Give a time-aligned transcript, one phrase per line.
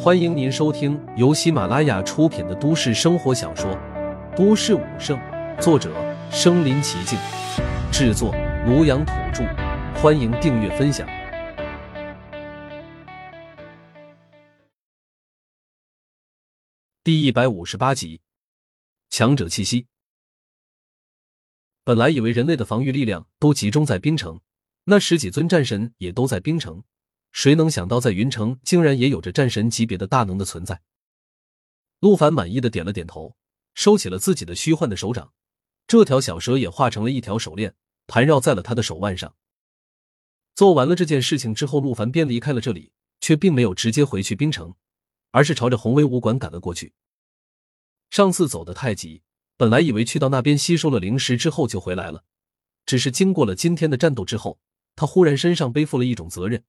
[0.00, 3.70] 欢迎您收听由喜马拉雅出品的都市生活小说
[4.36, 5.18] 《都市武圣》，
[5.60, 5.92] 作者：
[6.30, 7.18] 身临其境，
[7.92, 8.32] 制作：
[8.66, 9.44] 庐阳土著。
[10.00, 11.08] 欢迎订阅分享。
[17.02, 18.20] 第一百五十八集，
[19.10, 19.86] 强者气息。
[21.82, 24.40] 本来以为人类的防御力量都集中在冰城，
[24.84, 26.84] 那十几尊战神也都在冰城。
[27.32, 30.82] 谁能想到，在云城竟然也有着战神级别的大能的存在？
[32.00, 33.36] 陆凡满意的点了点头，
[33.74, 35.32] 收起了自己的虚幻的手掌，
[35.86, 37.74] 这条小蛇也化成了一条手链，
[38.06, 39.34] 盘绕在了他的手腕上。
[40.54, 44.74] 做完了这件事情之后，陆凡便离开了这里，却并没有直接回去冰城，
[45.30, 46.94] 而是朝着宏威武馆赶了过去。
[48.10, 49.22] 上次走得太急，
[49.56, 52.24] 本来以为去到那边吸收了灵石之后就回来了，
[52.86, 54.58] 只是经过了今天的战斗之后，
[54.96, 56.64] 他忽然身上背负了一种责任。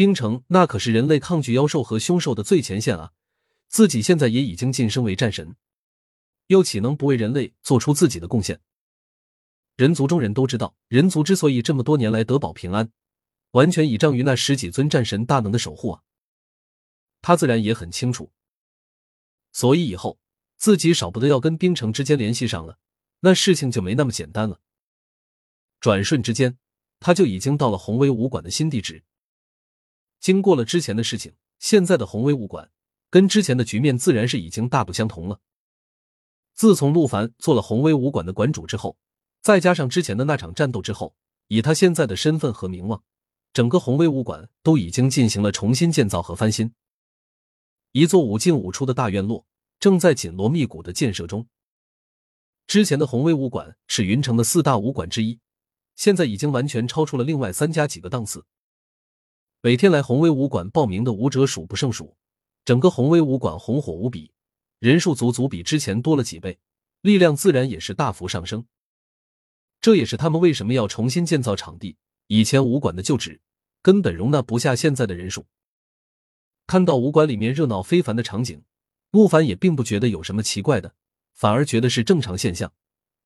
[0.00, 3.12] 冰城那可是人类抗拒妖兽和凶兽的最前线啊！
[3.68, 5.54] 自己现在也已经晋升为战神，
[6.46, 8.62] 又岂能不为人类做出自己的贡献？
[9.76, 12.90] 人族中人都知道，人族之所以这么多年来得保平安，
[13.50, 16.02] 完全倚仗于那十几尊战神大能的守护啊！
[17.20, 18.32] 他自然也很清楚，
[19.52, 20.18] 所以以后
[20.56, 22.78] 自己少不得要跟冰城之间联系上了，
[23.20, 24.60] 那事情就没那么简单了。
[25.78, 26.56] 转瞬之间，
[27.00, 29.04] 他就已经到了宏威武馆的新地址。
[30.20, 32.70] 经过了之前的事情，现在的宏威武馆
[33.08, 35.40] 跟之前的局面自然是已经大不相同了。
[36.54, 38.98] 自从陆凡做了宏威武馆的馆主之后，
[39.40, 41.16] 再加上之前的那场战斗之后，
[41.48, 43.02] 以他现在的身份和名望，
[43.54, 46.74] 整个宏威武馆都已经进行了重新建造和翻新。
[47.92, 49.46] 一座五进五出的大院落
[49.80, 51.48] 正在紧锣密鼓的建设中。
[52.66, 55.40] 之前的宏威武馆是云城的四大武馆之一，
[55.96, 58.44] 现在已经完全超出了另外三家几个档次。
[59.62, 62.16] 每天来红威武馆报名的武者数不胜数，
[62.64, 64.32] 整个红威武馆红火无比，
[64.78, 66.58] 人数足足比之前多了几倍，
[67.02, 68.64] 力量自然也是大幅上升。
[69.78, 71.98] 这也是他们为什么要重新建造场地。
[72.28, 73.38] 以前武馆的旧址
[73.82, 75.44] 根本容纳不下现在的人数。
[76.66, 78.62] 看到武馆里面热闹非凡的场景，
[79.10, 80.94] 陆凡也并不觉得有什么奇怪的，
[81.34, 82.72] 反而觉得是正常现象。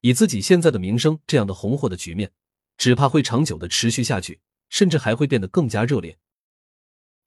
[0.01, 2.33] 以自己现在的名声，这样的红火的局面，
[2.77, 4.41] 只怕会长久的持续下去，
[4.75, 6.19] 甚至还会变得更加热烈。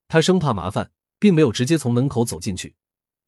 [0.09, 2.75] 他生怕麻烦，并没有直接从门口走进去，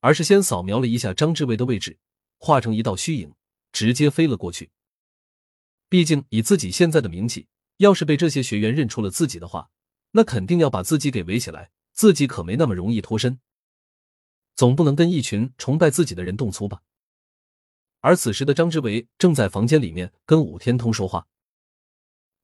[0.02, 1.98] 而是先扫描了一下张志伟的位置，
[2.38, 3.34] 化成一道虚影，
[3.72, 4.72] 直接飞了过去。
[5.88, 7.48] 毕竟以自己现在的名气，
[7.78, 9.70] 要是被这些学员认出了自己的话，
[10.12, 13.40] 那肯定要把自己给围起来，自己可没那么容易脱身。
[14.54, 16.82] 总不能跟一群崇拜自己的人动粗吧？
[18.02, 21.30] 而此时的张志伟正在房间里面跟武天通说话。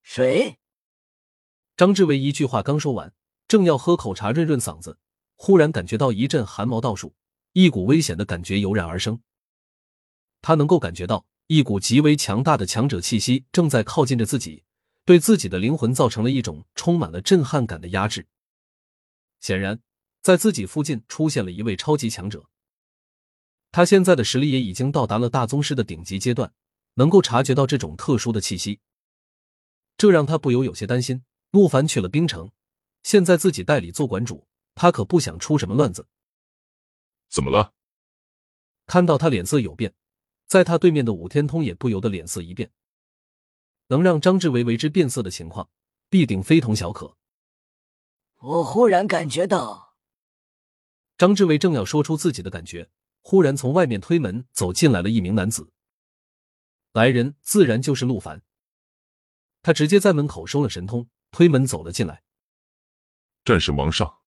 [0.04, 0.58] 谁？
[1.78, 3.14] 张志伟一句话刚说完。
[3.48, 4.98] 正要喝口茶润润嗓子，
[5.36, 7.14] 忽然感觉到一阵寒毛倒竖，
[7.54, 9.22] 一股危险的感觉油然而生。
[10.42, 14.64] 他能够感觉到一股极为强大的强者气息正在靠近着自己，
[15.06, 18.26] 对自己的灵魂造成了一种充满了震撼感的压制。
[19.40, 19.80] 显然，
[20.24, 22.46] 在自己附近出现了一位超级强者，
[23.72, 26.52] 他现在的实力也已经到达了大宗师的顶级阶段，
[26.96, 28.80] 能够察觉到这种特殊的气息，
[29.96, 31.24] 这让他不由有些担心。
[31.56, 32.52] 陆凡去了冰城。
[33.02, 36.06] 现在自己代理做馆主，他可不想出什么乱子。
[37.30, 37.74] 怎么了？
[38.88, 39.94] 看到他脸色有变，
[40.46, 42.74] 在他对面的武天通也不由得脸色一变。
[43.88, 45.70] 能让张志伟为之变色的情况，
[46.10, 47.16] 必定非同小可。
[48.42, 49.96] 我忽然感觉到，
[51.18, 52.90] 张志伟正要说出自己的感觉，
[53.22, 55.72] 忽然从外面推门走进来了一名男子。
[56.92, 58.42] 来人自然就是陆凡。
[59.62, 62.24] 他直接在门口收了神通，推门走了进来。
[63.44, 64.20] 战神王上，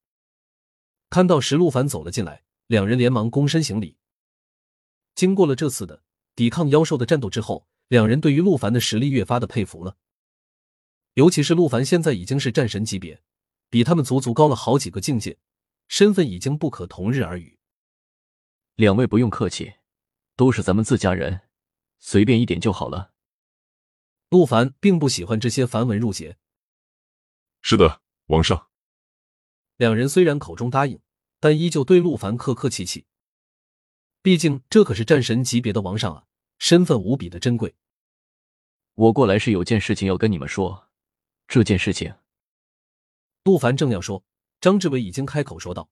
[1.08, 3.96] 看到石路凡走了进来，两人连忙躬身行礼。
[5.14, 6.02] 经过了这次的
[6.34, 9.96] 抵抗妖兽的战斗之后，两人对于陆凡的实力越发的佩服了。
[11.14, 13.22] 尤其是陆凡现在已经是战神级别，
[13.70, 15.38] 比他们足足高了好几个境界，
[15.88, 17.58] 身份已经不可同日而语。
[18.74, 19.76] 两位不用客气，
[20.36, 21.40] 都是咱们自家人，
[22.00, 23.14] 随便一点就好了。
[24.28, 26.36] 陆凡并不喜欢这些繁文缛节。
[27.70, 28.70] 是的，王上。
[29.76, 31.02] 两人虽然口中答应，
[31.38, 33.04] 但依旧对陆凡客客气气。
[34.22, 36.24] 毕竟这可是战神级别的王上啊，
[36.58, 37.76] 身份无比的珍贵。
[38.94, 40.88] 我过来是有件事情要跟你们说。
[41.46, 42.14] 这件事情，
[43.44, 44.24] 陆凡正要说，
[44.62, 45.90] 张志伟已经开口说道：“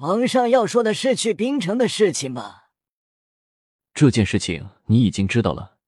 [0.00, 2.68] 王上要说的是去冰城的事情吧？”
[3.94, 5.78] 这件事情你已经知道了。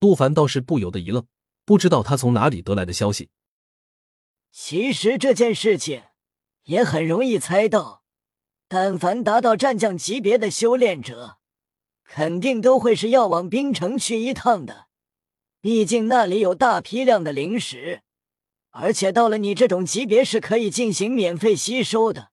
[0.00, 1.24] 陆凡倒是不由得一愣，
[1.64, 3.30] 不知道他从哪里得来的消息。
[4.56, 6.04] 其实这件事情
[6.62, 8.04] 也很容易猜到，
[8.68, 11.38] 但凡达到战将级别的修炼者，
[12.04, 14.86] 肯定都会是要往冰城去一趟的。
[15.60, 18.02] 毕竟那里有大批量的灵石，
[18.70, 22.30] 而且到了你这种级别是可以进行免费吸收的，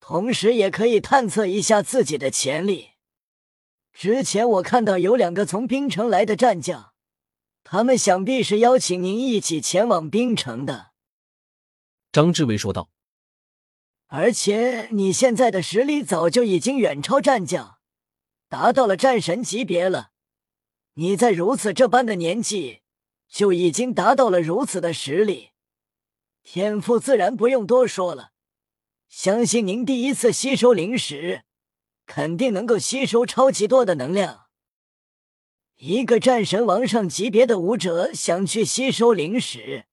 [0.00, 2.92] 同时也可以探测一下自己的潜力。
[3.92, 6.94] 之前我看到有两个从冰城来的战将，
[7.62, 10.92] 他们想必是邀请您一起前往冰城的。”
[12.16, 12.88] 张志伟说道。
[14.08, 17.76] “而且你现在的实力早就已经远超战将，
[18.48, 20.12] 达到了战神级别了。”
[20.96, 22.80] 你在如此这般的年纪，
[23.28, 25.50] 就已经达到了如此的实力，
[26.42, 28.32] 天赋自然不用多说了。
[29.10, 31.42] 相信您第一次吸收灵石，
[32.06, 34.46] 肯定能够吸收超级多的能量。
[35.74, 39.84] 一个战神王上级别的武者想去吸收灵石，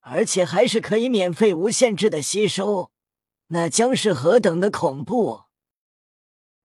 [0.00, 2.90] 而且还是可以免费无限制的吸收，
[3.48, 5.44] 那将是何等的恐怖！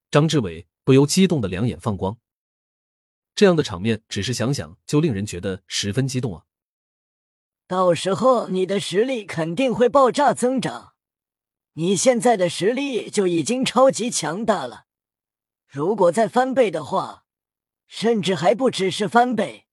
[0.09, 2.17] 张志伟不由激动的两眼放光。
[3.33, 6.45] 这样的场面，只是想想就令人觉得十分激动啊！
[7.67, 10.93] 到时候你的实力肯定会爆炸增长，
[11.73, 14.85] 你现在的实力就已经超级强大了，
[15.67, 17.25] 如果再翻倍的话，
[17.87, 19.65] 甚至还不只是翻倍，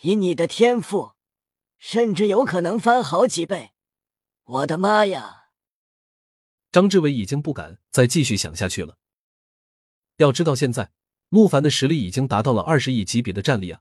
[0.00, 1.15] 以你的天赋，
[1.78, 3.72] 甚至有可能翻好几倍！
[4.44, 5.50] 我的妈呀！
[6.72, 8.98] 张志伟已经不敢再继续想下去了。
[10.16, 10.92] 要知道现在。
[11.30, 13.80] 陆凡的实力已经达到了二十亿级别的战力啊！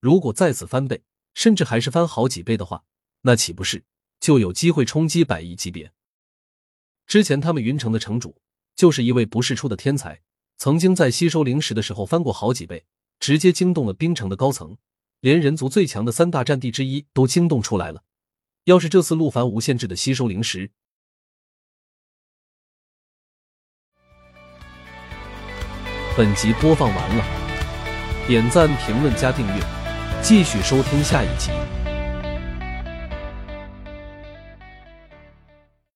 [0.00, 1.04] 如果再次翻倍，
[1.34, 2.82] 甚至还是翻好几倍的话，
[3.20, 3.84] 那岂不是
[4.18, 5.92] 就有机会冲击百亿级别？
[7.06, 8.40] 之前他们云城的城主
[8.74, 10.22] 就是一位不世出的天才，
[10.56, 12.86] 曾经在吸收灵石的时候翻过好几倍，
[13.20, 14.78] 直接惊动了冰城的高层，
[15.20, 18.02] 连人族最强的三大战地之一都惊动出来了。
[18.64, 20.70] 要是这次陆凡无限制的吸收灵石，
[26.16, 27.24] 本集播放完了，
[28.26, 29.62] 点赞、评论、加订阅，
[30.22, 31.77] 继续收听下一集。